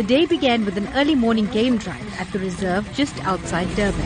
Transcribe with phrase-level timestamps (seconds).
[0.00, 4.00] The day began with an early morning game drive at the reserve just outside Durban.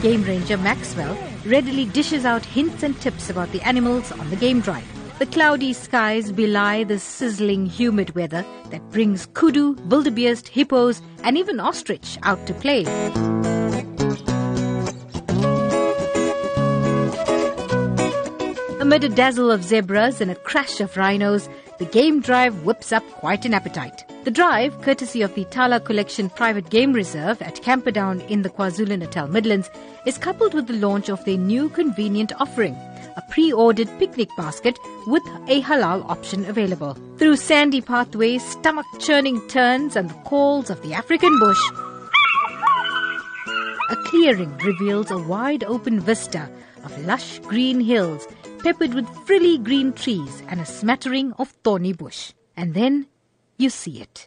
[0.00, 4.62] Game ranger Maxwell readily dishes out hints and tips about the animals on the game
[4.62, 4.88] drive.
[5.18, 11.60] The cloudy skies belie the sizzling humid weather that brings kudu, wildebeest, hippos, and even
[11.60, 12.86] ostrich out to play.
[18.80, 23.04] Amid a dazzle of zebras and a crash of rhinos, the game drive whips up
[23.10, 24.04] quite an appetite.
[24.24, 29.28] The drive, courtesy of the Tala Collection Private Game Reserve at Camperdown in the KwaZulu-Natal
[29.28, 29.70] Midlands,
[30.04, 32.74] is coupled with the launch of their new convenient offering,
[33.16, 36.96] a pre-ordered picnic basket with a halal option available.
[37.18, 41.60] Through sandy pathways, stomach-churning turns and the calls of the African bush,
[43.88, 46.50] a clearing reveals a wide open vista
[46.84, 48.26] of lush green hills
[48.62, 52.32] peppered with frilly green trees and a smattering of thorny bush.
[52.56, 53.06] And then
[53.58, 54.26] you see it.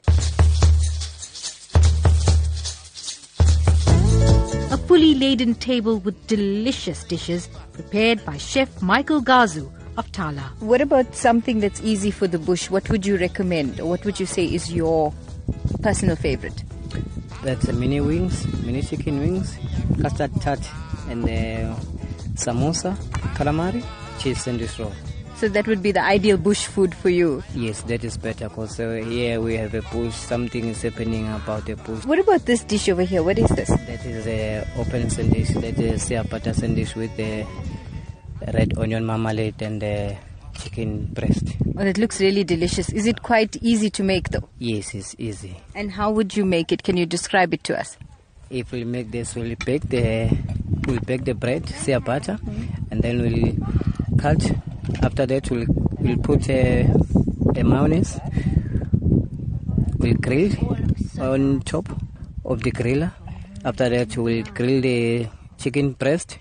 [4.72, 10.54] A fully laden table with delicious dishes prepared by Chef Michael Gazu of Tala.
[10.60, 12.70] What about something that's easy for the bush?
[12.70, 15.14] What would you recommend, or what would you say is your
[15.82, 16.64] personal favorite?
[17.44, 19.58] That's mini wings, mini chicken wings,
[20.02, 20.60] custard tart,
[21.10, 21.76] and uh,
[22.36, 22.96] samosa,
[23.36, 23.84] calamari,
[24.20, 24.94] cheese sandwich roll.
[25.40, 27.42] So that would be the ideal bush food for you.
[27.56, 30.14] Yes, that is better because uh, here we have a bush.
[30.14, 32.04] Something is happening about the bush.
[32.04, 33.24] What about this dish over here?
[33.24, 33.70] What is this?
[33.70, 35.48] That is a open sandwich.
[35.50, 37.48] That is sea butter sandwich with the
[38.54, 40.18] red onion marmalade and the
[40.60, 41.56] chicken breast.
[41.78, 42.90] Oh, that looks really delicious.
[42.90, 44.50] Is it quite easy to make though?
[44.60, 45.58] Yes, it's easy.
[45.76, 46.84] And how would you make it?
[46.84, 47.98] Can you describe it to us?
[48.50, 50.30] If we make this, we'll bake the
[50.88, 52.92] we'll bake the bread, ciabatta, mm-hmm.
[52.92, 54.52] and then we'll cut.
[55.04, 55.68] After that, we'll
[56.00, 58.20] we'll put uh, a, a mayonnaise.
[59.98, 60.52] We'll grill
[61.20, 61.90] on top
[62.46, 63.12] of the griller.
[63.64, 65.28] After that, we'll grill the
[65.58, 66.38] chicken breast.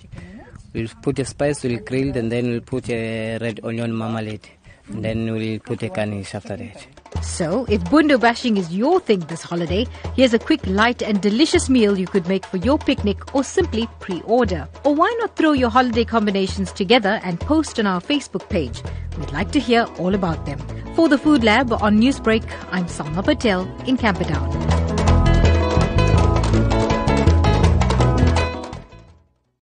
[0.79, 4.49] We'll put a spice, we'll grill, and then we'll put a red onion marmalade.
[4.87, 6.87] And then we'll put a garnish after that.
[7.21, 11.69] So, if bundu bashing is your thing this holiday, here's a quick, light, and delicious
[11.69, 14.69] meal you could make for your picnic or simply pre order.
[14.85, 18.81] Or why not throw your holiday combinations together and post on our Facebook page?
[19.19, 20.61] We'd like to hear all about them.
[20.95, 24.78] For the Food Lab on Newsbreak, I'm Salma Patel in Camperdown.